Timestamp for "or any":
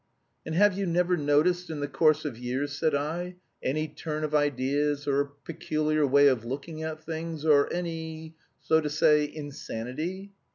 7.45-8.33